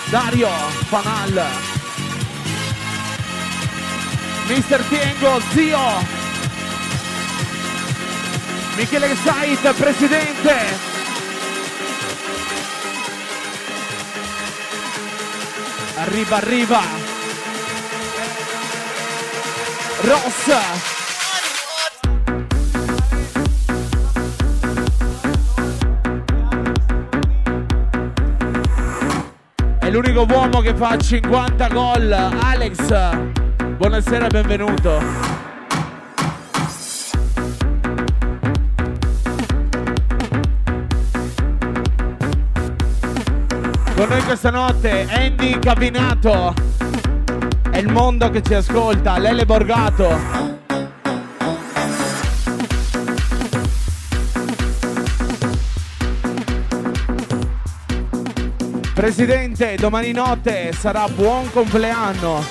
[0.05, 0.49] Dario
[0.88, 1.45] Fanal.
[4.47, 5.79] Mister Tiengo, zio.
[8.75, 10.55] Michele Sait, presidente.
[15.95, 16.81] Arriva, arriva.
[20.01, 20.96] Rossa.
[29.97, 32.11] L'unico uomo che fa 50 gol.
[32.11, 33.17] Alex,
[33.77, 35.01] buonasera benvenuto.
[43.95, 46.53] Con noi questa notte Andy Cabinato.
[47.71, 49.17] È il mondo che ci ascolta.
[49.17, 50.46] Lele Borgato.
[58.97, 62.43] Presidente, domani notte sarà buon compleanno.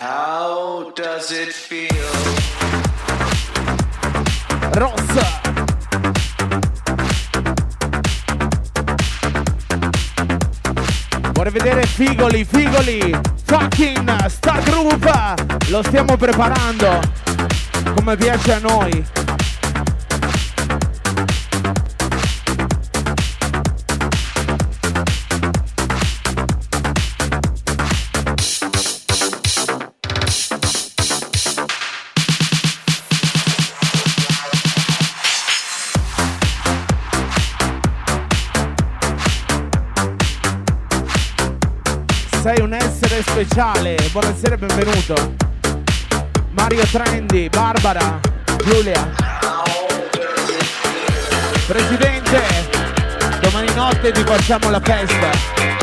[0.00, 1.90] How does it feel?
[4.70, 5.40] Rossa.
[11.32, 15.08] Vorrei vedere Figoli, Figoli, fucking Star Group.
[15.68, 17.00] Lo stiamo preparando
[17.94, 19.21] come piace a noi.
[43.44, 43.96] Speciale.
[44.12, 45.34] Buonasera e benvenuto.
[46.50, 48.20] Mario Trendi, Barbara,
[48.64, 49.10] Giulia.
[51.66, 52.40] Presidente,
[53.40, 55.81] domani notte ti facciamo la festa.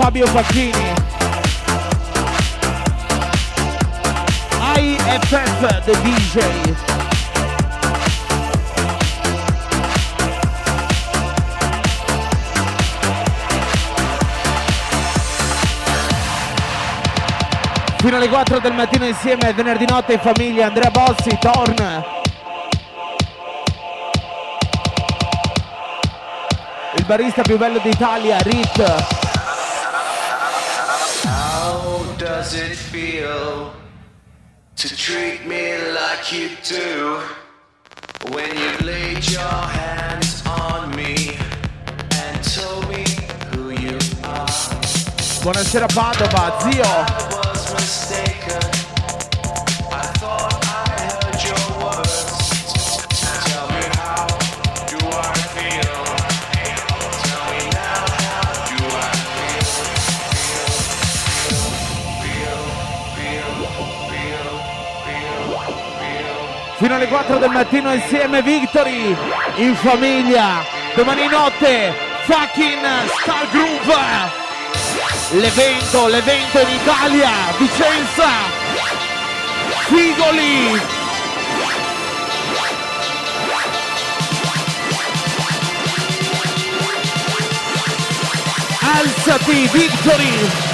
[0.00, 0.94] Fabio Facchini.
[4.76, 6.74] IFF The DJ.
[17.96, 22.04] Fino alle 4 del mattino insieme venerdì notte in famiglia Andrea Bossi, Torn.
[26.94, 29.17] Il barista più bello d'Italia, Rit.
[32.90, 33.74] Feel
[34.76, 37.20] to treat me like you do
[38.32, 41.36] when you laid your hands on me
[42.12, 43.04] and told me
[43.52, 44.46] who you are?
[45.42, 48.77] Buonasera Padova, zio.
[66.78, 69.16] Fino alle 4 del mattino insieme Victory
[69.56, 70.64] in famiglia.
[70.94, 71.92] Domani notte
[72.22, 72.86] fucking
[73.20, 74.46] Star Groove.
[75.40, 78.28] L'evento, l'evento in Italia, Vicenza.
[79.88, 80.80] Figoli.
[88.80, 90.67] Alzati, Victory.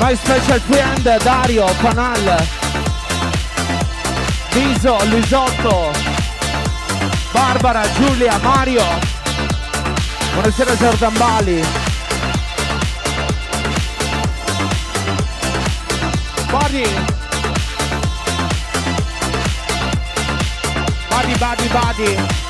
[0.00, 2.46] My special friend Dario Panal
[4.52, 5.92] Viso, Lisotto.
[7.32, 8.84] Barbara, Giulia, Mario.
[10.34, 11.62] Buonasera Jordan Bali.
[16.50, 16.86] Body.
[21.10, 22.47] Body, body, body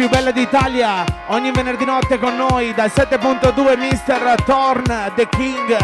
[0.00, 5.76] più belle d'Italia, ogni venerdì notte con noi dal 7.2 Mister Torn The King.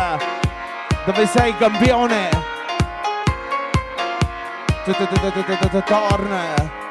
[1.05, 2.31] Dove sei campione?
[5.85, 6.86] Torn.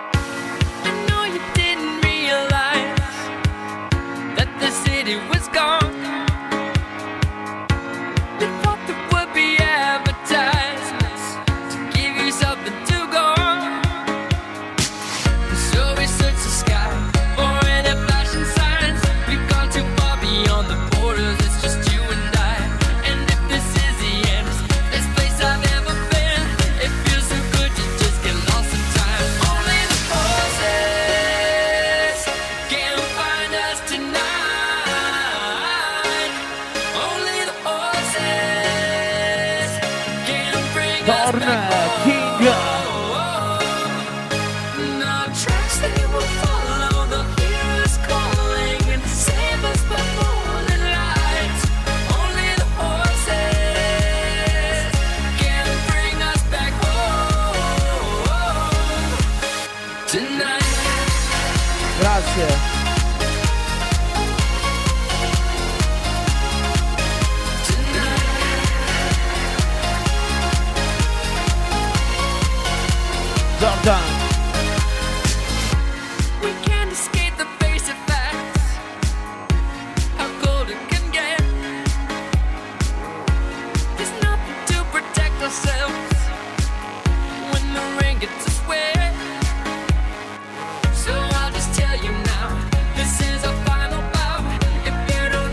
[73.60, 74.26] Jordan.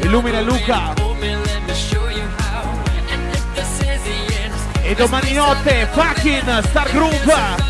[0.02, 0.94] Illumina Luca.
[4.84, 7.61] E domani notte, fucking Star Group.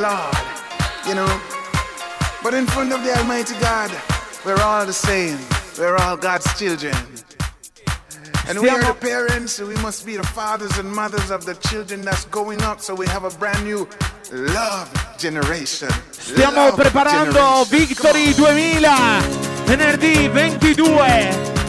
[0.00, 0.34] Lord,
[1.06, 1.40] you know.
[2.42, 3.90] But in front of the Almighty God,
[4.46, 5.38] we're all the same.
[5.78, 6.94] We're all God's children.
[8.48, 11.54] And we are the parents, so we must be the fathers and mothers of the
[11.68, 13.86] children that's going up, so we have a brand new
[14.32, 15.88] love generation.
[16.10, 17.86] Stiamo love preparando generation.
[17.86, 21.60] Victory 2000, venerdì 22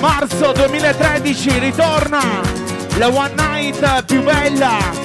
[0.00, 2.40] marzo 2013, ritorna
[2.98, 4.97] la One Night più bella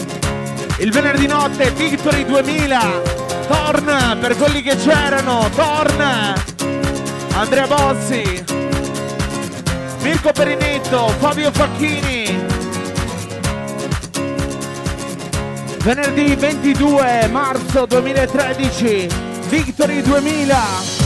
[0.80, 3.02] il venerdì notte Victory 2000
[3.48, 6.34] torna per quelli che c'erano torna
[7.34, 8.44] Andrea Bozzi.
[10.02, 12.46] Mirko Perinetto Fabio Facchini.
[15.80, 19.08] Venerdì 22 marzo 2013
[19.50, 21.03] Victory 2000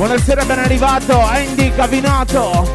[0.00, 2.72] Buonasera, ben arrivato Andy Cavinato.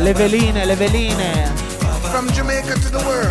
[0.00, 1.52] Leveline, leveline.
[2.10, 3.25] From Jamaica to the world.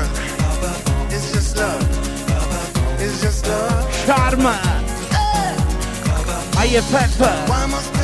[4.06, 4.60] karma.
[6.58, 7.95] Are you pepper?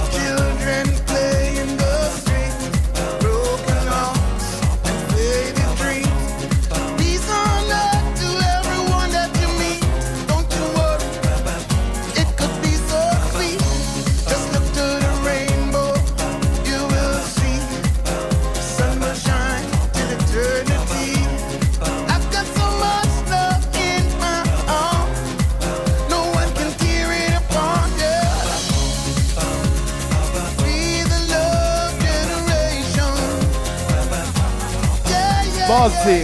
[35.82, 36.22] Bozzi.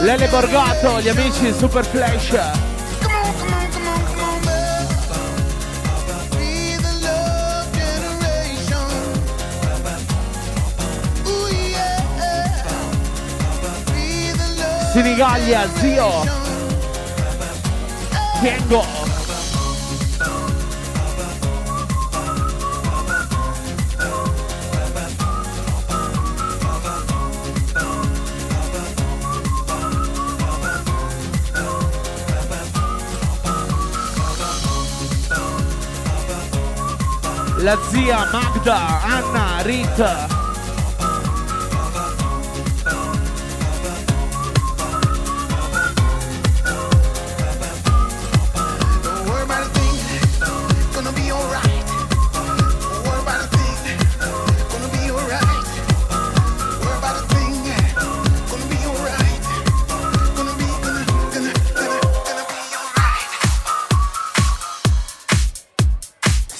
[0.00, 2.28] Lele Borgato, gli amici Super Flash.
[3.00, 3.64] Come on, come
[37.64, 40.42] La zia Magda, Anna, Rita.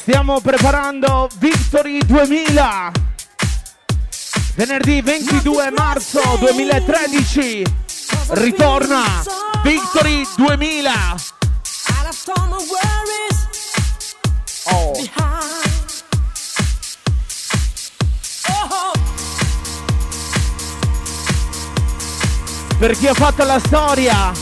[0.05, 0.94] Stiamo preparando
[1.95, 2.93] Victory 2000.
[4.57, 7.65] Venerdì 22 marzo 2013
[8.31, 9.23] ritorna
[9.63, 10.91] Victory 2000.
[10.91, 10.93] I
[12.03, 13.43] left all my worries
[14.67, 14.93] Oh.
[18.49, 18.93] Oh,
[22.79, 24.33] Per chi ha fatto la storia,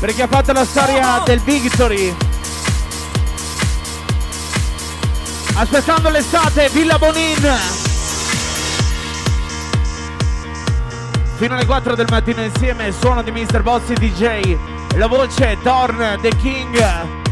[0.00, 2.33] per chi ha fatto la storia del Victory.
[5.56, 7.58] Aspettando l'estate, Villa Bonin.
[11.36, 13.62] Fino alle 4 del mattino insieme, suono di Mr.
[13.62, 14.56] Bozzi DJ,
[14.96, 17.22] la voce Torn The King.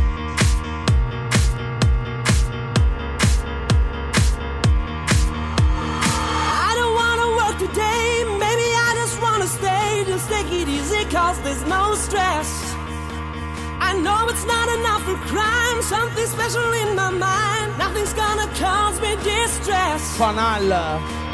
[7.59, 8.25] Today.
[8.41, 10.05] Maybe I just wanna stay.
[10.05, 12.72] Just take it easy, cause there's no stress.
[13.93, 15.83] I know it's not enough for crime.
[15.83, 17.77] Something special in my mind.
[17.77, 20.01] Nothing's gonna cause me distress.
[20.17, 20.73] Fanal.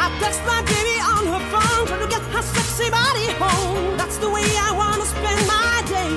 [0.03, 3.97] I text my baby on her phone, trying to get her sexy body home.
[3.97, 6.13] That's the way I wanna spend my day.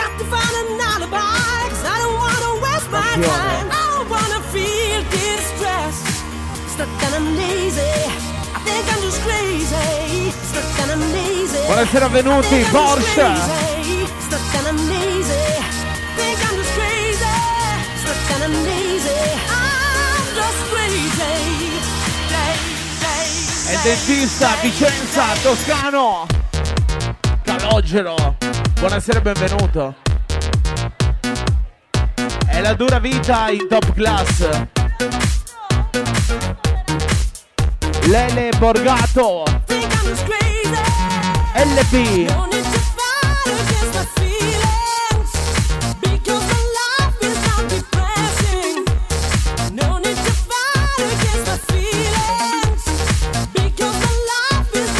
[0.00, 3.66] Got to find an alibi, 'cause I don't wanna waste my time.
[3.80, 5.96] I don't wanna feel distress.
[6.72, 8.39] Stuck and I'm lazy.
[11.66, 12.64] Buonasera, benvenuti, I
[16.16, 17.28] think I'm just Porsche.
[23.72, 26.26] il dentista Vicenza Toscano.
[27.42, 28.36] Calogero.
[28.78, 29.94] Buonasera e benvenuto.
[32.46, 34.68] È la dura vita in top class
[38.06, 39.44] Lele Borgato.
[41.54, 42.48] LP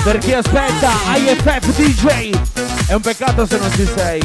[0.02, 2.34] Per chi aspetta IFF DJ
[2.86, 4.20] È un peccato se non ci sei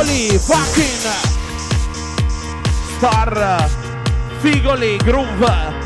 [0.00, 1.10] Figoli fucking
[2.96, 3.68] Star
[4.40, 5.79] Figoli Groove